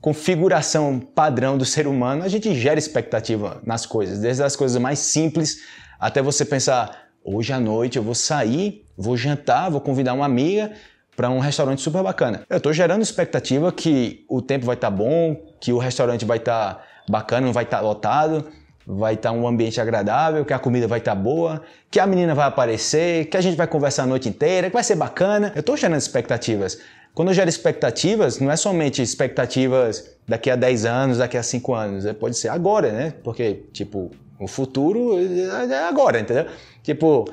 configuração 0.00 0.98
padrão 0.98 1.58
do 1.58 1.66
ser 1.66 1.86
humano, 1.86 2.24
a 2.24 2.28
gente 2.28 2.54
gera 2.54 2.78
expectativa 2.78 3.60
nas 3.62 3.84
coisas, 3.84 4.20
desde 4.20 4.42
as 4.42 4.56
coisas 4.56 4.80
mais 4.80 5.00
simples 5.00 5.58
até 6.00 6.22
você 6.22 6.46
pensar, 6.46 7.08
hoje 7.22 7.52
à 7.52 7.60
noite 7.60 7.98
eu 7.98 8.02
vou 8.02 8.14
sair, 8.14 8.86
vou 8.96 9.18
jantar, 9.18 9.70
vou 9.70 9.82
convidar 9.82 10.14
uma 10.14 10.24
amiga, 10.24 10.72
para 11.14 11.28
um 11.28 11.40
restaurante 11.40 11.82
super 11.82 12.02
bacana. 12.02 12.42
Eu 12.48 12.56
estou 12.56 12.72
gerando 12.72 13.02
expectativa 13.02 13.70
que 13.70 14.24
o 14.26 14.40
tempo 14.40 14.64
vai 14.64 14.76
estar 14.76 14.90
tá 14.90 14.96
bom, 14.96 15.36
que 15.60 15.74
o 15.74 15.78
restaurante 15.78 16.24
vai 16.24 16.38
estar 16.38 16.74
tá 16.74 16.84
bacana, 17.06 17.46
não 17.46 17.52
vai 17.52 17.64
estar 17.64 17.76
tá 17.76 17.82
lotado, 17.82 18.48
vai 18.86 19.14
estar 19.14 19.30
tá 19.30 19.34
um 19.34 19.46
ambiente 19.46 19.80
agradável, 19.80 20.44
que 20.44 20.52
a 20.52 20.58
comida 20.58 20.86
vai 20.86 20.98
estar 20.98 21.14
tá 21.14 21.20
boa, 21.20 21.62
que 21.90 21.98
a 21.98 22.06
menina 22.06 22.34
vai 22.34 22.46
aparecer, 22.46 23.26
que 23.26 23.36
a 23.36 23.40
gente 23.40 23.56
vai 23.56 23.66
conversar 23.66 24.04
a 24.04 24.06
noite 24.06 24.28
inteira, 24.28 24.68
que 24.68 24.74
vai 24.74 24.84
ser 24.84 24.96
bacana. 24.96 25.52
Eu 25.54 25.60
estou 25.60 25.76
gerando 25.76 25.98
expectativas. 25.98 26.78
Quando 27.14 27.28
eu 27.28 27.34
gero 27.34 27.48
expectativas, 27.48 28.40
não 28.40 28.50
é 28.50 28.56
somente 28.56 29.00
expectativas 29.00 30.10
daqui 30.26 30.50
a 30.50 30.56
10 30.56 30.84
anos, 30.84 31.18
daqui 31.18 31.36
a 31.36 31.42
5 31.42 31.72
anos, 31.72 32.06
é, 32.06 32.12
pode 32.12 32.36
ser 32.36 32.48
agora, 32.48 32.90
né? 32.90 33.14
Porque, 33.22 33.62
tipo, 33.72 34.10
o 34.38 34.48
futuro 34.48 35.16
é 35.18 35.88
agora, 35.88 36.18
entendeu? 36.18 36.46
Tipo, 36.82 37.24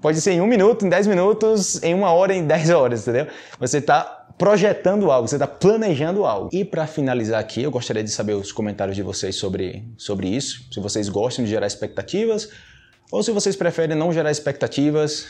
pode 0.00 0.20
ser 0.22 0.32
em 0.32 0.40
um 0.40 0.46
minuto, 0.46 0.86
em 0.86 0.88
10 0.88 1.06
minutos, 1.06 1.82
em 1.82 1.92
uma 1.92 2.12
hora, 2.12 2.34
em 2.34 2.46
10 2.46 2.70
horas, 2.70 3.02
entendeu? 3.02 3.26
Você 3.60 3.78
está 3.78 4.15
projetando 4.38 5.10
algo, 5.10 5.26
você 5.26 5.36
está 5.36 5.46
planejando 5.46 6.24
algo. 6.24 6.50
E 6.52 6.64
para 6.64 6.86
finalizar 6.86 7.40
aqui, 7.40 7.62
eu 7.62 7.70
gostaria 7.70 8.04
de 8.04 8.10
saber 8.10 8.34
os 8.34 8.52
comentários 8.52 8.96
de 8.96 9.02
vocês 9.02 9.36
sobre, 9.36 9.84
sobre 9.96 10.28
isso. 10.28 10.66
Se 10.72 10.80
vocês 10.80 11.08
gostam 11.08 11.44
de 11.44 11.50
gerar 11.50 11.66
expectativas 11.66 12.50
ou 13.10 13.22
se 13.22 13.30
vocês 13.30 13.56
preferem 13.56 13.96
não 13.96 14.12
gerar 14.12 14.30
expectativas, 14.30 15.28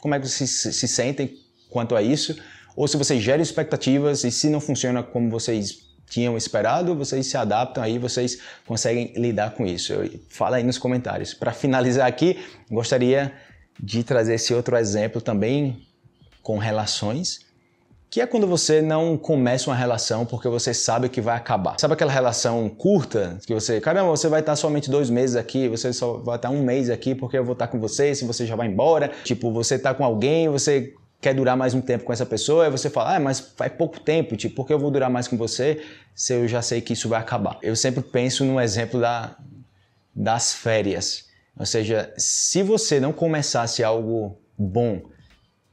como 0.00 0.14
é 0.14 0.20
que 0.20 0.28
vocês 0.28 0.50
se, 0.50 0.72
se 0.72 0.88
sentem 0.88 1.36
quanto 1.70 1.94
a 1.94 2.02
isso? 2.02 2.36
Ou 2.74 2.88
se 2.88 2.96
vocês 2.96 3.22
geram 3.22 3.42
expectativas 3.42 4.24
e 4.24 4.30
se 4.30 4.48
não 4.48 4.60
funciona 4.60 5.02
como 5.02 5.30
vocês 5.30 5.88
tinham 6.08 6.36
esperado, 6.36 6.94
vocês 6.94 7.26
se 7.26 7.36
adaptam 7.36 7.82
aí, 7.82 7.98
vocês 7.98 8.40
conseguem 8.66 9.12
lidar 9.14 9.50
com 9.50 9.66
isso. 9.66 9.92
Fala 10.30 10.56
aí 10.56 10.62
nos 10.62 10.78
comentários. 10.78 11.34
Para 11.34 11.52
finalizar 11.52 12.06
aqui, 12.06 12.38
gostaria 12.70 13.32
de 13.78 14.02
trazer 14.02 14.34
esse 14.34 14.54
outro 14.54 14.76
exemplo 14.76 15.20
também 15.20 15.86
com 16.42 16.56
relações 16.56 17.47
que 18.10 18.20
é 18.20 18.26
quando 18.26 18.46
você 18.46 18.80
não 18.80 19.16
começa 19.16 19.68
uma 19.68 19.76
relação 19.76 20.24
porque 20.24 20.48
você 20.48 20.72
sabe 20.72 21.08
que 21.08 21.20
vai 21.20 21.36
acabar. 21.36 21.78
Sabe 21.78 21.94
aquela 21.94 22.12
relação 22.12 22.68
curta 22.68 23.38
que 23.46 23.52
você, 23.52 23.80
caramba, 23.80 24.08
você 24.08 24.28
vai 24.28 24.40
estar 24.40 24.56
somente 24.56 24.90
dois 24.90 25.10
meses 25.10 25.36
aqui, 25.36 25.68
você 25.68 25.92
só 25.92 26.14
vai 26.14 26.36
estar 26.36 26.48
um 26.48 26.62
mês 26.62 26.88
aqui 26.88 27.14
porque 27.14 27.36
eu 27.36 27.44
vou 27.44 27.52
estar 27.52 27.66
com 27.66 27.78
você, 27.78 28.14
se 28.14 28.24
você 28.24 28.46
já 28.46 28.56
vai 28.56 28.66
embora. 28.66 29.10
Tipo, 29.24 29.52
você 29.52 29.74
está 29.74 29.92
com 29.92 30.04
alguém, 30.04 30.48
você 30.48 30.94
quer 31.20 31.34
durar 31.34 31.56
mais 31.56 31.74
um 31.74 31.80
tempo 31.80 32.04
com 32.04 32.12
essa 32.12 32.24
pessoa, 32.24 32.66
e 32.66 32.70
você 32.70 32.88
fala, 32.88 33.16
ah, 33.16 33.20
mas 33.20 33.40
faz 33.40 33.72
pouco 33.72 33.98
tempo, 34.00 34.36
tipo, 34.36 34.54
por 34.54 34.66
que 34.66 34.72
eu 34.72 34.78
vou 34.78 34.90
durar 34.90 35.10
mais 35.10 35.26
com 35.26 35.36
você 35.36 35.82
se 36.14 36.32
eu 36.32 36.46
já 36.46 36.62
sei 36.62 36.80
que 36.80 36.92
isso 36.92 37.08
vai 37.08 37.20
acabar? 37.20 37.58
Eu 37.60 37.74
sempre 37.74 38.02
penso 38.02 38.44
no 38.44 38.60
exemplo 38.60 39.00
da, 39.00 39.36
das 40.14 40.54
férias. 40.54 41.26
Ou 41.58 41.66
seja, 41.66 42.12
se 42.16 42.62
você 42.62 43.00
não 43.00 43.12
começasse 43.12 43.82
algo 43.82 44.38
bom 44.56 45.02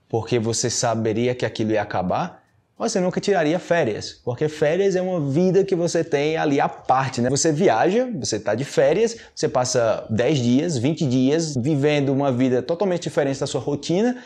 porque 0.10 0.40
você 0.40 0.70
saberia 0.70 1.34
que 1.36 1.46
aquilo 1.46 1.72
ia 1.72 1.82
acabar, 1.82 2.44
você 2.78 3.00
nunca 3.00 3.22
tiraria 3.22 3.58
férias, 3.58 4.20
porque 4.24 4.50
férias 4.50 4.98
é 4.98 5.02
uma 5.02 5.32
vida 5.32 5.64
que 5.64 5.74
você 5.76 6.04
tem 6.04 6.36
ali 6.36 6.60
à 6.60 6.68
parte, 6.68 7.22
né? 7.22 7.30
Você 7.30 7.50
viaja, 7.50 8.10
você 8.20 8.36
está 8.36 8.54
de 8.54 8.66
férias, 8.66 9.16
você 9.34 9.48
passa 9.48 10.06
10 10.10 10.40
dias, 10.40 10.78
20 10.78 11.08
dias 11.08 11.56
vivendo 11.56 12.10
uma 12.10 12.34
vida 12.34 12.62
totalmente 12.62 13.04
diferente 13.04 13.40
da 13.40 13.48
sua 13.48 13.62
rotina, 13.62 14.22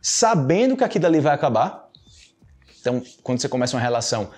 sabendo 0.00 0.78
que 0.78 0.82
aquilo 0.82 1.06
ali 1.06 1.20
vai 1.20 1.34
acabar. 1.34 1.90
Então, 2.80 3.02
quando 3.22 3.42
você 3.42 3.50
começa 3.50 3.76
uma 3.76 3.82
relação, 3.82 4.30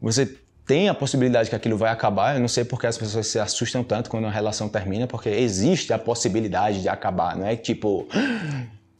você 0.00 0.38
tem 0.64 0.88
a 0.88 0.94
possibilidade 0.94 1.50
que 1.50 1.56
aquilo 1.56 1.76
vai 1.76 1.90
acabar. 1.90 2.36
Eu 2.36 2.40
não 2.40 2.46
sei 2.46 2.64
porque 2.64 2.86
as 2.86 2.96
pessoas 2.96 3.26
se 3.26 3.40
assustam 3.40 3.82
tanto 3.82 4.08
quando 4.08 4.28
a 4.28 4.30
relação 4.30 4.68
termina, 4.68 5.08
porque 5.08 5.28
existe 5.28 5.92
a 5.92 5.98
possibilidade 5.98 6.80
de 6.80 6.88
acabar, 6.88 7.36
não 7.36 7.44
é 7.44 7.56
tipo 7.56 8.06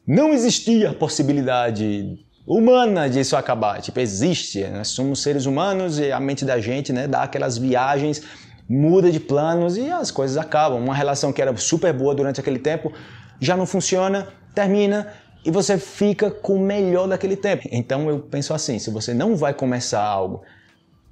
não 0.07 0.33
existia 0.33 0.93
possibilidade 0.93 2.19
humana 2.47 3.09
disso 3.09 3.37
acabar. 3.37 3.81
Tipo, 3.81 4.01
existe. 4.01 4.65
Nós 4.65 4.89
somos 4.89 5.23
seres 5.23 5.47
humanos 5.47 5.99
e 5.99 6.11
a 6.11 6.19
mente 6.19 6.45
da 6.45 6.59
gente, 6.59 6.93
né, 6.93 7.07
dá 7.07 7.23
aquelas 7.23 7.57
viagens, 7.57 8.23
muda 8.69 9.11
de 9.11 9.21
planos 9.21 9.77
e 9.77 9.89
as 9.91 10.11
coisas 10.11 10.37
acabam. 10.37 10.83
Uma 10.83 10.95
relação 10.95 11.33
que 11.33 11.41
era 11.41 11.57
super 11.57 11.93
boa 11.93 12.15
durante 12.15 12.41
aquele 12.41 12.59
tempo 12.59 12.93
já 13.41 13.57
não 13.57 13.67
funciona, 13.67 14.29
termina 14.55 15.13
e 15.45 15.51
você 15.51 15.79
fica 15.79 16.31
com 16.31 16.57
o 16.57 16.61
melhor 16.61 17.09
daquele 17.09 17.37
tempo. 17.37 17.69
Então 17.71 18.09
eu 18.09 18.19
penso 18.19 18.53
assim, 18.53 18.79
se 18.79 18.91
você 18.91 19.15
não 19.15 19.37
vai 19.37 19.55
começar 19.55 20.03
algo 20.03 20.43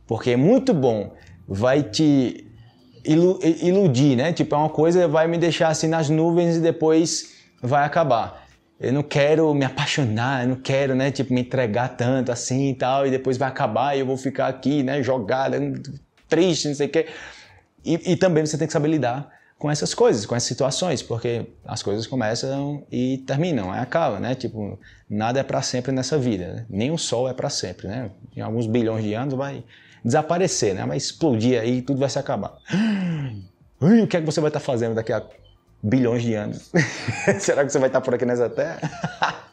porque 0.07 0.31
é 0.31 0.37
muito 0.37 0.73
bom, 0.73 1.15
vai 1.47 1.83
te 1.83 2.47
iludir, 3.05 4.17
né? 4.17 4.33
Tipo, 4.33 4.55
é 4.55 4.59
uma 4.59 4.69
coisa 4.71 5.07
vai 5.07 5.29
me 5.29 5.39
deixar 5.39 5.69
assim 5.69 5.87
nas 5.87 6.11
nuvens 6.11 6.57
e 6.57 6.61
depois 6.61 7.35
vai 7.63 7.85
acabar 7.85 8.48
eu 8.81 8.93
não 8.93 9.03
quero 9.03 9.53
me 9.55 9.65
apaixonar, 9.65 10.45
eu 10.45 10.51
não 10.51 10.57
quero, 10.57 10.95
né, 10.95 11.11
tipo, 11.11 11.33
me 11.35 11.41
entregar 11.41 11.89
tanto 11.97 12.31
assim 12.31 12.71
e 12.71 12.75
tal, 12.75 13.07
e 13.07 13.11
depois 13.11 13.37
vai 13.37 13.49
acabar 13.49 13.97
e 13.97 14.01
eu 14.01 14.07
vou 14.07 14.17
ficar 14.17 14.47
aqui, 14.47 14.83
né, 14.83 15.03
jogado, 15.03 15.57
triste, 16.29 16.69
não 16.69 16.75
sei 16.75 16.87
o 16.87 16.91
quê. 16.91 17.07
E, 17.85 18.13
e 18.13 18.17
também 18.17 18.45
você 18.45 18.57
tem 18.57 18.67
que 18.67 18.73
saber 18.73 18.89
lidar 18.89 19.29
com 19.59 19.69
essas 19.69 19.93
coisas, 19.93 20.25
com 20.25 20.37
essas 20.37 20.47
situações, 20.47 21.03
porque 21.03 21.47
as 21.65 21.83
coisas 21.83 22.07
começam 22.07 22.85
e 22.93 23.19
terminam, 23.19 23.73
aí 23.73 23.81
acaba, 23.81 24.21
né? 24.21 24.35
Tipo, 24.35 24.79
nada 25.11 25.41
é 25.41 25.43
para 25.43 25.61
sempre 25.63 25.91
nessa 25.91 26.17
vida, 26.17 26.47
né? 26.47 26.67
nem 26.71 26.91
o 26.93 26.99
sol 26.99 27.29
é 27.29 27.35
para 27.35 27.51
sempre, 27.51 27.89
né? 27.89 28.11
Em 28.37 28.41
alguns 28.41 28.67
bilhões 28.67 29.03
de 29.03 29.15
anos 29.15 29.35
vai 29.35 29.65
desaparecer, 30.05 30.75
né? 30.75 30.87
Vai 30.87 30.97
explodir 30.97 31.61
aí 31.61 31.79
e 31.79 31.83
tudo 31.83 31.99
vai 31.99 32.09
se 32.09 32.19
acabar. 32.19 32.57
O 33.81 34.09
que 34.09 34.17
é 34.17 34.21
que 34.21 34.27
você 34.27 34.41
vai 34.41 34.49
estar 34.49 34.59
fazendo 34.59 34.97
daqui 34.97 35.13
a 35.13 35.23
bilhões 35.83 36.23
de 36.23 36.35
anos. 36.35 36.71
Será 37.39 37.65
que 37.65 37.71
você 37.71 37.79
vai 37.79 37.89
estar 37.89 38.01
por 38.01 38.15
aqui 38.15 38.25
nessa 38.25 38.49
terra? 38.49 38.81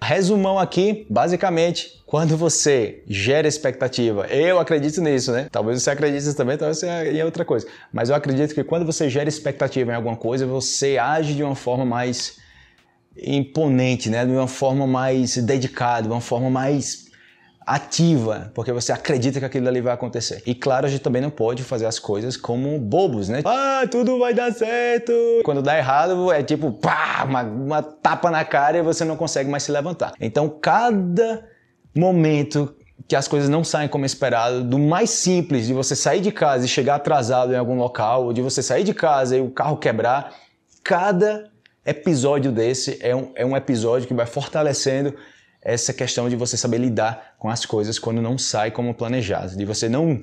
Resumão 0.00 0.58
aqui, 0.58 1.06
basicamente, 1.10 2.02
quando 2.06 2.36
você 2.36 3.02
gera 3.06 3.48
expectativa, 3.48 4.26
eu 4.28 4.58
acredito 4.58 5.02
nisso, 5.02 5.32
né? 5.32 5.48
Talvez 5.50 5.82
você 5.82 5.90
acredite 5.90 6.34
também, 6.34 6.56
talvez 6.56 6.78
você 6.78 7.10
em 7.10 7.22
outra 7.22 7.44
coisa. 7.44 7.66
Mas 7.92 8.08
eu 8.08 8.14
acredito 8.14 8.54
que 8.54 8.62
quando 8.62 8.86
você 8.86 9.10
gera 9.10 9.28
expectativa 9.28 9.92
em 9.92 9.94
alguma 9.94 10.16
coisa, 10.16 10.46
você 10.46 10.96
age 10.96 11.34
de 11.34 11.42
uma 11.42 11.56
forma 11.56 11.84
mais 11.84 12.36
imponente, 13.20 14.08
né? 14.08 14.24
De 14.24 14.32
uma 14.32 14.46
forma 14.46 14.86
mais 14.86 15.36
dedicada, 15.36 16.02
de 16.02 16.08
uma 16.08 16.20
forma 16.20 16.48
mais 16.48 17.07
ativa, 17.68 18.50
porque 18.54 18.72
você 18.72 18.92
acredita 18.92 19.38
que 19.38 19.44
aquilo 19.44 19.68
ali 19.68 19.82
vai 19.82 19.92
acontecer. 19.92 20.42
E 20.46 20.54
claro, 20.54 20.86
a 20.86 20.88
gente 20.88 21.02
também 21.02 21.20
não 21.20 21.28
pode 21.28 21.62
fazer 21.62 21.84
as 21.84 21.98
coisas 21.98 22.36
como 22.36 22.78
bobos, 22.78 23.28
né? 23.28 23.42
Ah, 23.44 23.82
tudo 23.90 24.18
vai 24.18 24.32
dar 24.32 24.50
certo. 24.52 25.12
Quando 25.44 25.60
dá 25.60 25.76
errado, 25.76 26.32
é 26.32 26.42
tipo, 26.42 26.72
pá, 26.72 27.24
uma, 27.28 27.42
uma 27.42 27.82
tapa 27.82 28.30
na 28.30 28.42
cara 28.42 28.78
e 28.78 28.82
você 28.82 29.04
não 29.04 29.16
consegue 29.16 29.50
mais 29.50 29.64
se 29.64 29.70
levantar. 29.70 30.14
Então, 30.18 30.48
cada 30.48 31.46
momento 31.94 32.74
que 33.06 33.14
as 33.14 33.28
coisas 33.28 33.50
não 33.50 33.62
saem 33.62 33.88
como 33.88 34.06
esperado, 34.06 34.64
do 34.64 34.78
mais 34.78 35.10
simples 35.10 35.66
de 35.66 35.74
você 35.74 35.94
sair 35.94 36.20
de 36.20 36.32
casa 36.32 36.64
e 36.64 36.68
chegar 36.68 36.96
atrasado 36.96 37.52
em 37.52 37.56
algum 37.56 37.76
local, 37.76 38.24
ou 38.24 38.32
de 38.32 38.40
você 38.40 38.62
sair 38.62 38.82
de 38.82 38.94
casa 38.94 39.36
e 39.36 39.40
o 39.40 39.50
carro 39.50 39.76
quebrar, 39.76 40.34
cada 40.82 41.50
episódio 41.84 42.50
desse 42.50 42.98
é 43.00 43.14
um, 43.14 43.30
é 43.34 43.44
um 43.44 43.56
episódio 43.56 44.08
que 44.08 44.14
vai 44.14 44.26
fortalecendo 44.26 45.14
essa 45.68 45.92
questão 45.92 46.28
de 46.28 46.36
você 46.36 46.56
saber 46.56 46.78
lidar 46.78 47.34
com 47.38 47.50
as 47.50 47.66
coisas 47.66 47.98
quando 47.98 48.22
não 48.22 48.38
sai 48.38 48.70
como 48.70 48.94
planejado, 48.94 49.56
de 49.56 49.64
você 49.64 49.88
não 49.88 50.22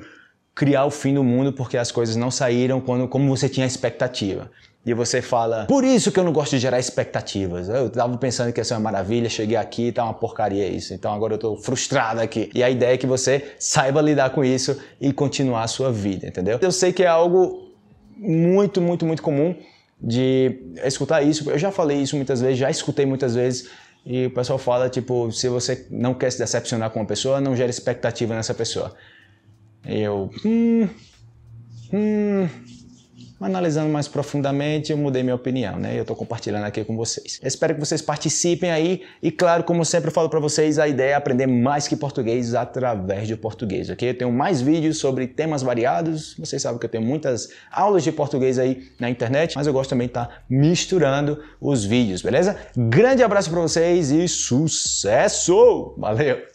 criar 0.55 0.85
o 0.85 0.91
fim 0.91 1.13
do 1.13 1.23
mundo 1.23 1.53
porque 1.53 1.77
as 1.77 1.91
coisas 1.91 2.15
não 2.15 2.31
saíram 2.31 2.81
quando, 2.81 3.07
como 3.07 3.29
você 3.29 3.47
tinha 3.47 3.67
expectativa. 3.67 4.49
E 4.85 4.93
você 4.93 5.19
fala, 5.19 5.65
por 5.65 5.83
isso 5.83 6.11
que 6.11 6.19
eu 6.19 6.23
não 6.23 6.31
gosto 6.31 6.51
de 6.51 6.59
gerar 6.59 6.79
expectativas. 6.79 7.67
Eu 7.69 7.89
tava 7.89 8.15
pensando 8.17 8.53
que 8.53 8.59
ia 8.59 8.63
ser 8.63 8.75
uma 8.75 8.81
maravilha, 8.81 9.27
cheguei 9.27 9.57
aqui, 9.57 9.91
tá 9.91 10.03
uma 10.03 10.13
porcaria 10.13 10.67
isso. 10.67 10.93
Então 10.93 11.11
agora 11.11 11.33
eu 11.33 11.37
tô 11.39 11.57
frustrado 11.57 12.21
aqui. 12.21 12.51
E 12.53 12.63
a 12.63 12.69
ideia 12.69 12.93
é 12.93 12.97
que 12.97 13.07
você 13.07 13.55
saiba 13.57 13.99
lidar 13.99 14.29
com 14.29 14.43
isso 14.43 14.79
e 15.01 15.11
continuar 15.11 15.63
a 15.63 15.67
sua 15.67 15.91
vida, 15.91 16.27
entendeu? 16.27 16.59
Eu 16.61 16.71
sei 16.71 16.93
que 16.93 17.03
é 17.03 17.07
algo 17.07 17.71
muito, 18.15 18.79
muito, 18.79 19.07
muito 19.07 19.23
comum 19.23 19.55
de 19.99 20.59
escutar 20.83 21.23
isso. 21.23 21.49
Eu 21.49 21.57
já 21.57 21.71
falei 21.71 21.97
isso 21.97 22.15
muitas 22.15 22.41
vezes, 22.41 22.59
já 22.59 22.69
escutei 22.69 23.07
muitas 23.07 23.33
vezes 23.33 23.67
e 24.05 24.27
o 24.27 24.31
pessoal 24.31 24.59
fala, 24.59 24.87
tipo, 24.87 25.31
se 25.31 25.49
você 25.49 25.87
não 25.89 26.13
quer 26.13 26.31
se 26.31 26.37
decepcionar 26.37 26.91
com 26.91 26.99
uma 26.99 27.05
pessoa, 27.07 27.41
não 27.41 27.55
gera 27.55 27.71
expectativa 27.71 28.35
nessa 28.35 28.53
pessoa. 28.53 28.95
E 29.87 30.01
eu, 30.01 30.29
hum, 30.45 30.87
hum, 31.91 32.47
analisando 33.39 33.89
mais 33.89 34.07
profundamente, 34.07 34.91
eu 34.91 34.97
mudei 34.97 35.21
minha 35.23 35.35
opinião, 35.35 35.77
né? 35.77 35.97
Eu 35.97 36.01
estou 36.01 36.15
compartilhando 36.15 36.63
aqui 36.63 36.83
com 36.83 36.95
vocês. 36.95 37.39
Espero 37.43 37.73
que 37.73 37.79
vocês 37.79 38.01
participem 38.01 38.71
aí 38.71 39.03
e, 39.21 39.31
claro, 39.31 39.63
como 39.63 39.83
sempre 39.83 40.11
falo 40.11 40.29
para 40.29 40.39
vocês, 40.39 40.79
a 40.79 40.87
ideia 40.87 41.11
é 41.11 41.13
aprender 41.13 41.47
mais 41.47 41.87
que 41.87 41.95
português 41.95 42.55
através 42.55 43.27
do 43.27 43.37
português, 43.37 43.89
ok? 43.89 44.09
Eu 44.09 44.17
tenho 44.17 44.31
mais 44.31 44.61
vídeos 44.61 44.97
sobre 44.97 45.27
temas 45.27 45.61
variados. 45.61 46.35
Vocês 46.37 46.61
sabem 46.61 46.79
que 46.79 46.85
eu 46.85 46.89
tenho 46.89 47.03
muitas 47.03 47.49
aulas 47.71 48.03
de 48.03 48.11
português 48.11 48.57
aí 48.57 48.89
na 48.99 49.09
internet, 49.09 49.55
mas 49.55 49.67
eu 49.67 49.73
gosto 49.73 49.89
também 49.89 50.07
de 50.07 50.11
estar 50.11 50.25
tá 50.27 50.41
misturando 50.49 51.41
os 51.59 51.83
vídeos, 51.83 52.21
beleza? 52.21 52.57
Grande 52.75 53.23
abraço 53.23 53.49
para 53.49 53.59
vocês 53.59 54.11
e 54.11 54.27
sucesso! 54.27 55.93
Valeu! 55.97 56.54